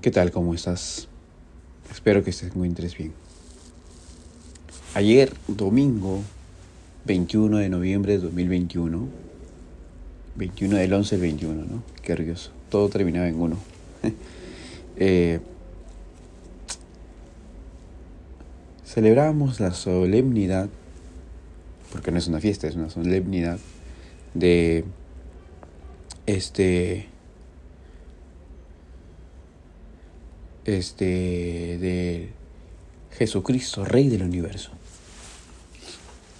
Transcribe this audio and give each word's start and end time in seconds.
¿Qué 0.00 0.12
tal? 0.12 0.30
¿Cómo 0.30 0.54
estás? 0.54 1.08
Espero 1.90 2.22
que 2.22 2.30
estés 2.30 2.54
muy 2.54 2.68
bien. 2.68 3.12
Ayer, 4.94 5.32
domingo 5.48 6.22
21 7.04 7.58
de 7.58 7.68
noviembre 7.68 8.12
de 8.12 8.18
2021, 8.18 9.08
21 10.36 10.76
del 10.76 10.92
11 10.92 11.16
del 11.16 11.20
21, 11.22 11.64
¿no? 11.64 11.82
Qué 12.00 12.14
curioso. 12.14 12.52
Todo 12.70 12.88
terminaba 12.88 13.26
en 13.26 13.40
uno. 13.40 13.56
eh, 14.98 15.40
celebramos 18.86 19.58
la 19.58 19.74
solemnidad, 19.74 20.68
porque 21.90 22.12
no 22.12 22.18
es 22.18 22.28
una 22.28 22.38
fiesta, 22.38 22.68
es 22.68 22.76
una 22.76 22.88
solemnidad 22.88 23.58
de 24.34 24.84
este 26.26 27.08
este, 30.68 31.78
de 31.78 32.28
Jesucristo, 33.12 33.84
Rey 33.84 34.08
del 34.08 34.22
universo. 34.22 34.70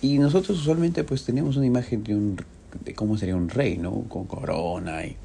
Y 0.00 0.18
nosotros 0.18 0.58
usualmente 0.60 1.04
pues 1.04 1.24
tenemos 1.24 1.56
una 1.56 1.66
imagen 1.66 2.04
de, 2.04 2.14
un, 2.14 2.36
de 2.84 2.94
cómo 2.94 3.18
sería 3.18 3.36
un 3.36 3.50
rey, 3.50 3.76
¿no? 3.76 4.04
Con 4.08 4.26
corona 4.26 5.04
y, 5.04 5.16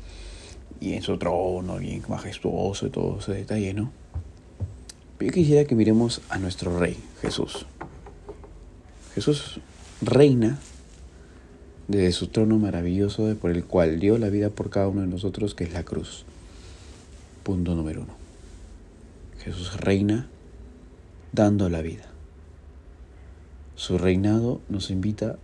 y 0.82 0.94
en 0.94 1.02
su 1.02 1.18
trono, 1.18 1.78
bien 1.78 2.04
majestuoso 2.10 2.88
y 2.88 2.90
todo 2.90 3.20
ese 3.20 3.34
detalle, 3.34 3.74
¿no? 3.74 3.92
Pero 5.18 5.32
yo 5.32 5.36
quisiera 5.36 5.66
que 5.66 5.76
miremos 5.76 6.22
a 6.30 6.38
nuestro 6.38 6.78
rey, 6.78 6.98
Jesús. 7.22 7.66
Jesús 9.16 9.60
reina 10.02 10.60
desde 11.88 12.12
su 12.12 12.28
trono 12.28 12.58
maravilloso 12.58 13.34
por 13.36 13.52
el 13.52 13.64
cual 13.64 14.00
dio 14.00 14.18
la 14.18 14.30
vida 14.30 14.50
por 14.50 14.70
cada 14.70 14.88
uno 14.90 15.02
de 15.02 15.08
nosotros, 15.08 15.56
que 15.56 15.64
es 15.64 15.74
la 15.74 15.84
cruz. 15.84 16.26
Punto 17.44 17.76
número 17.76 18.02
uno. 18.02 18.19
Jesús 19.40 19.78
reina 19.78 20.28
dando 21.32 21.70
la 21.70 21.82
vida. 21.82 22.06
Su 23.76 23.98
reinado 23.98 24.60
nos 24.68 24.92
invita 24.92 25.38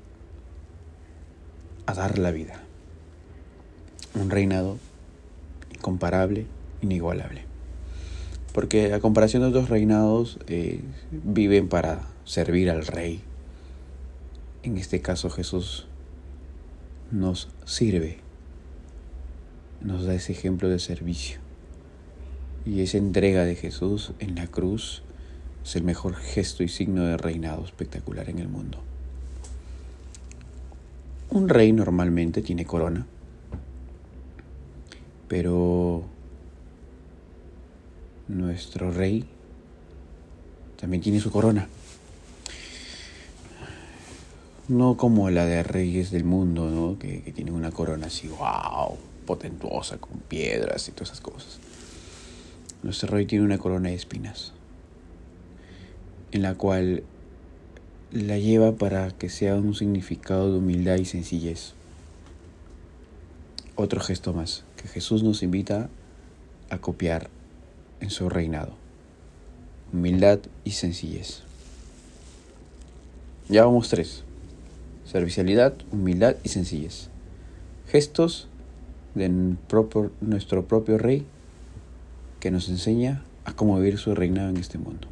a 1.85 1.93
dar 1.93 2.19
la 2.19 2.31
vida. 2.31 2.61
Un 4.13 4.29
reinado 4.29 4.77
incomparable, 5.73 6.45
inigualable. 6.81 7.43
Porque 8.53 8.93
a 8.93 8.99
comparación 8.99 9.43
de 9.43 9.49
otros 9.49 9.69
reinados, 9.69 10.39
eh, 10.47 10.81
viven 11.11 11.69
para 11.69 12.01
servir 12.25 12.69
al 12.69 12.85
rey. 12.85 13.21
En 14.63 14.77
este 14.77 15.01
caso 15.01 15.29
Jesús 15.29 15.87
nos 17.11 17.49
sirve, 17.65 18.17
nos 19.79 20.05
da 20.05 20.15
ese 20.15 20.33
ejemplo 20.33 20.67
de 20.67 20.79
servicio. 20.79 21.44
Y 22.65 22.81
esa 22.81 22.97
entrega 22.97 23.45
de 23.45 23.55
Jesús 23.55 24.11
en 24.19 24.35
la 24.35 24.47
cruz 24.47 25.03
es 25.63 25.75
el 25.75 25.83
mejor 25.83 26.15
gesto 26.15 26.63
y 26.63 26.67
signo 26.67 27.03
de 27.03 27.15
reinado 27.15 27.63
espectacular 27.63 28.29
en 28.29 28.39
el 28.39 28.47
mundo. 28.47 28.79
Un 31.29 31.47
rey 31.47 31.71
normalmente 31.73 32.41
tiene 32.41 32.65
corona, 32.65 33.05
pero 35.27 36.03
nuestro 38.27 38.91
rey 38.91 39.25
también 40.79 41.03
tiene 41.03 41.19
su 41.19 41.31
corona. 41.31 41.67
No 44.67 44.97
como 44.97 45.29
la 45.29 45.45
de 45.45 45.61
reyes 45.61 46.09
del 46.09 46.23
mundo, 46.23 46.69
¿no? 46.71 46.97
que, 46.97 47.21
que 47.21 47.31
tienen 47.31 47.53
una 47.53 47.71
corona 47.71 48.07
así, 48.07 48.27
wow, 48.27 48.97
potentuosa, 49.27 49.97
con 49.97 50.19
piedras 50.19 50.87
y 50.89 50.91
todas 50.91 51.09
esas 51.09 51.21
cosas. 51.21 51.59
Nuestro 52.85 53.09
rey 53.09 53.25
tiene 53.25 53.43
una 53.43 53.57
corona 53.57 53.89
de 53.89 53.95
espinas, 53.95 54.53
en 56.31 56.43
la 56.43 56.53
cual 56.53 57.01
la 58.11 58.37
lleva 58.37 58.73
para 58.73 59.09
que 59.09 59.27
sea 59.27 59.55
un 59.55 59.73
significado 59.73 60.51
de 60.51 60.59
humildad 60.59 60.97
y 60.97 61.05
sencillez. 61.05 61.73
Otro 63.73 63.99
gesto 64.01 64.33
más 64.33 64.65
que 64.77 64.87
Jesús 64.87 65.23
nos 65.23 65.41
invita 65.41 65.89
a 66.69 66.77
copiar 66.77 67.31
en 68.01 68.11
su 68.11 68.29
reinado. 68.29 68.75
Humildad 69.91 70.41
y 70.63 70.69
sencillez. 70.73 71.41
Ya 73.49 73.65
vamos 73.65 73.89
tres. 73.89 74.23
Servicialidad, 75.05 75.73
humildad 75.91 76.35
y 76.43 76.49
sencillez. 76.49 77.09
Gestos 77.87 78.47
de 79.15 79.29
nuestro 80.21 80.67
propio 80.67 80.99
rey 80.99 81.25
que 82.45 82.51
nos 82.51 82.69
enseña 82.69 83.23
a 83.43 83.53
cómo 83.53 83.75
vivir 83.77 83.97
su 83.97 84.13
reinado 84.13 84.49
en 84.49 84.57
este 84.57 84.77
mundo. 84.77 85.07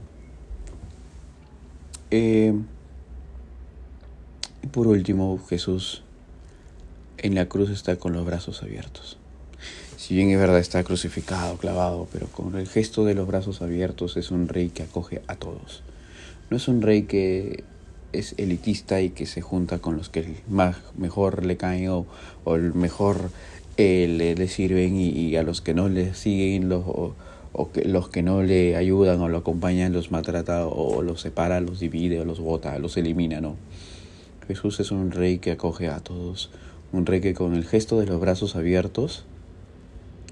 Eh, 2.12 2.54
y 4.62 4.68
por 4.68 4.86
último, 4.86 5.44
Jesús 5.50 6.04
en 7.18 7.34
la 7.34 7.48
cruz 7.48 7.72
está 7.72 7.96
con 7.96 8.14
los 8.14 8.24
brazos 8.24 8.62
abiertos. 8.62 9.18
Si 9.98 10.14
bien 10.14 10.30
es 10.30 10.38
verdad 10.38 10.60
está 10.60 10.84
crucificado, 10.84 11.58
clavado, 11.58 12.08
pero 12.14 12.28
con 12.28 12.56
el 12.56 12.68
gesto 12.68 13.04
de 13.04 13.16
los 13.16 13.26
brazos 13.26 13.64
abiertos 13.64 14.16
es 14.16 14.30
un 14.30 14.48
rey 14.48 14.70
que 14.70 14.84
acoge 14.84 15.24
a 15.26 15.36
todos. 15.36 15.82
No 16.52 16.58
es 16.58 16.68
un 16.68 16.84
rey 16.84 17.06
que 17.06 17.64
es 18.12 18.36
elitista 18.38 19.02
y 19.02 19.10
que 19.10 19.26
se 19.26 19.42
junta 19.42 19.80
con 19.80 19.98
los 19.98 20.10
que 20.10 20.44
más 20.48 20.78
mejor 20.96 21.44
le 21.44 21.58
caen 21.58 21.90
o, 21.90 22.06
el 22.46 22.76
mejor 22.76 23.32
eh, 23.78 24.36
le, 24.38 24.48
sirven 24.48 24.96
y, 24.96 25.36
a 25.36 25.44
los 25.44 25.62
que 25.62 25.74
no 25.74 25.90
le 25.90 26.14
siguen 26.14 26.70
los, 26.70 26.84
o, 26.86 27.16
que 27.74 27.86
los 27.86 28.10
que 28.10 28.22
no 28.22 28.44
le 28.44 28.76
ayudan 28.76 29.22
o 29.22 29.30
lo 29.30 29.40
acompañan 29.40 29.94
los 29.94 30.12
maltrata 30.12 30.68
o 30.68 31.02
los 31.02 31.22
separa, 31.22 31.60
los 31.62 31.80
divide 31.80 32.20
o 32.20 32.26
los 32.26 32.40
vota, 32.40 32.78
los 32.80 32.98
elimina, 32.98 33.42
¿no? 33.42 33.56
Jesús 34.48 34.80
es 34.80 34.92
un 34.92 35.12
rey 35.12 35.40
que 35.40 35.52
acoge 35.52 35.88
a 35.88 36.00
todos, 36.00 36.52
un 36.92 37.06
rey 37.06 37.22
que 37.22 37.34
con 37.34 37.56
el 37.56 37.66
gesto 37.66 38.00
de 38.00 38.06
los 38.06 38.20
brazos 38.20 38.56
abiertos 38.56 39.26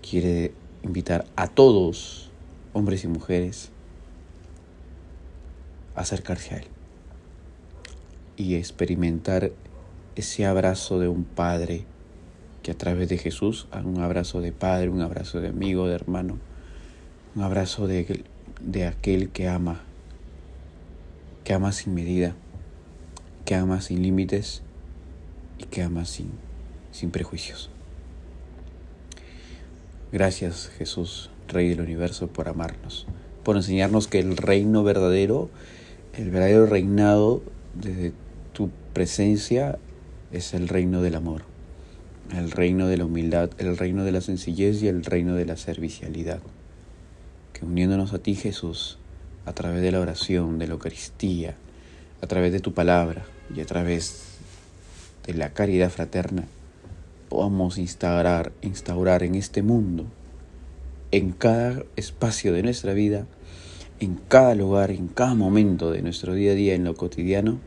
quiere 0.07 0.53
invitar 0.83 1.25
a 1.35 1.47
todos, 1.47 2.29
hombres 2.73 3.03
y 3.03 3.07
mujeres, 3.07 3.69
a 5.95 6.01
acercarse 6.01 6.55
a 6.55 6.57
Él 6.59 6.67
y 8.37 8.55
experimentar 8.55 9.51
ese 10.15 10.45
abrazo 10.45 10.99
de 10.99 11.07
un 11.07 11.23
padre 11.23 11.85
que 12.63 12.71
a 12.71 12.77
través 12.77 13.09
de 13.09 13.17
Jesús, 13.17 13.67
un 13.83 13.99
abrazo 14.01 14.41
de 14.41 14.51
padre, 14.51 14.89
un 14.89 15.01
abrazo 15.01 15.41
de 15.41 15.49
amigo, 15.49 15.87
de 15.87 15.95
hermano, 15.95 16.37
un 17.35 17.41
abrazo 17.41 17.87
de, 17.87 18.23
de 18.61 18.85
aquel 18.85 19.29
que 19.29 19.47
ama, 19.47 19.81
que 21.43 21.53
ama 21.53 21.71
sin 21.71 21.95
medida, 21.95 22.35
que 23.45 23.55
ama 23.55 23.81
sin 23.81 24.03
límites 24.03 24.61
y 25.57 25.63
que 25.63 25.81
ama 25.81 26.05
sin, 26.05 26.29
sin 26.91 27.09
prejuicios. 27.09 27.69
Gracias 30.11 30.69
Jesús, 30.77 31.31
Rey 31.47 31.69
del 31.69 31.81
universo, 31.81 32.27
por 32.27 32.47
amarnos, 32.47 33.07
por 33.43 33.55
enseñarnos 33.55 34.07
que 34.07 34.19
el 34.19 34.37
reino 34.37 34.83
verdadero, 34.83 35.49
el 36.13 36.29
verdadero 36.29 36.67
reinado 36.67 37.41
desde 37.73 38.13
tu 38.53 38.69
presencia 38.93 39.79
es 40.31 40.53
el 40.53 40.67
reino 40.67 41.01
del 41.01 41.15
amor 41.15 41.50
el 42.35 42.51
reino 42.51 42.87
de 42.87 42.97
la 42.97 43.05
humildad, 43.05 43.49
el 43.57 43.77
reino 43.77 44.03
de 44.03 44.11
la 44.11 44.21
sencillez 44.21 44.81
y 44.81 44.87
el 44.87 45.03
reino 45.03 45.35
de 45.35 45.45
la 45.45 45.57
servicialidad. 45.57 46.39
Que 47.53 47.65
uniéndonos 47.65 48.13
a 48.13 48.19
ti 48.19 48.35
Jesús, 48.35 48.97
a 49.45 49.53
través 49.53 49.81
de 49.81 49.91
la 49.91 49.99
oración, 49.99 50.59
de 50.59 50.67
la 50.67 50.73
Eucaristía, 50.73 51.55
a 52.21 52.27
través 52.27 52.51
de 52.51 52.59
tu 52.59 52.73
palabra 52.73 53.25
y 53.53 53.61
a 53.61 53.65
través 53.65 54.37
de 55.25 55.33
la 55.33 55.49
caridad 55.49 55.89
fraterna, 55.89 56.45
podamos 57.29 57.77
instaurar, 57.77 58.51
instaurar 58.61 59.23
en 59.23 59.35
este 59.35 59.61
mundo, 59.61 60.05
en 61.11 61.31
cada 61.31 61.83
espacio 61.95 62.53
de 62.53 62.63
nuestra 62.63 62.93
vida, 62.93 63.25
en 63.99 64.15
cada 64.15 64.55
lugar, 64.55 64.91
en 64.91 65.07
cada 65.07 65.35
momento 65.35 65.91
de 65.91 66.01
nuestro 66.01 66.33
día 66.33 66.51
a 66.51 66.55
día, 66.55 66.75
en 66.75 66.83
lo 66.83 66.95
cotidiano, 66.95 67.59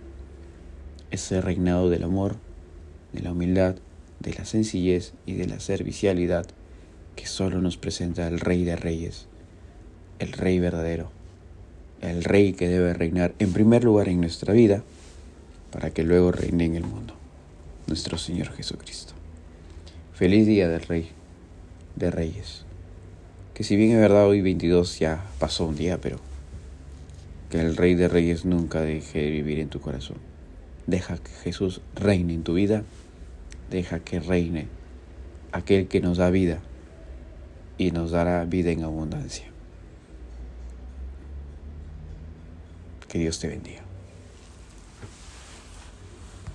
ese 1.11 1.41
reinado 1.41 1.91
del 1.91 2.03
amor, 2.03 2.37
de 3.13 3.23
la 3.23 3.33
humildad, 3.33 3.77
de 4.25 4.33
la 4.33 4.45
sencillez 4.45 5.13
y 5.27 5.35
de 5.35 5.47
la 5.47 5.61
servicialidad 5.61 6.47
que 7.15 7.27
solo 7.27 7.61
nos 7.61 7.77
presenta 7.77 8.27
el 8.27 8.41
Rey 8.41 8.65
de 8.65 8.75
Reyes, 8.75 9.27
el 10.19 10.33
Rey 10.33 10.59
verdadero, 10.59 11.11
el 12.01 12.25
Rey 12.25 12.55
que 12.55 12.69
debe 12.69 12.95
reinar 12.95 13.35
en 13.39 13.53
primer 13.53 13.85
lugar 13.85 14.09
en 14.09 14.21
nuestra 14.21 14.53
vida 14.53 14.83
para 15.71 15.91
que 15.91 16.03
luego 16.03 16.33
reine 16.33 16.65
en 16.65 16.75
el 16.75 16.85
mundo, 16.85 17.15
nuestro 17.87 18.19
Señor 18.19 18.51
Jesucristo. 18.53 19.13
Feliz 20.15 20.47
día 20.47 20.69
del 20.69 20.83
Rey 20.83 21.11
de 21.97 22.11
Reyes. 22.11 22.65
Que 23.53 23.63
si 23.63 23.77
bien 23.77 23.93
es 23.93 24.01
verdad 24.01 24.27
hoy 24.27 24.41
22 24.41 24.99
ya 24.99 25.25
pasó 25.39 25.67
un 25.67 25.77
día, 25.77 26.01
pero 26.01 26.19
que 27.51 27.61
el 27.61 27.77
Rey 27.77 27.95
de 27.95 28.09
Reyes 28.09 28.45
nunca 28.45 28.81
deje 28.81 29.21
de 29.21 29.31
vivir 29.31 29.61
en 29.61 29.69
tu 29.69 29.81
corazón. 29.81 30.17
Deja 30.87 31.19
que 31.19 31.31
Jesús 31.31 31.81
reine 31.95 32.35
en 32.35 32.43
tu 32.43 32.55
vida 32.55 32.85
deja 33.71 34.01
que 34.01 34.21
reine 34.21 34.69
aquel 35.53 35.89
que 35.89 36.01
nos 36.01 36.19
da 36.19 36.31
vida 36.31 36.61
y 37.79 37.91
nos 37.91 38.11
dará 38.11 38.45
vida 38.45 38.71
en 38.71 38.85
abundancia. 38.85 39.47
Que 43.09 43.19
Dios 43.19 43.39
te 43.39 43.49
bendiga. 43.49 43.84